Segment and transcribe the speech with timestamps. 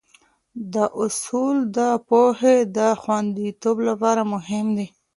[0.73, 4.87] دا اصول د پوهې د خونديتوب لپاره مهم دي.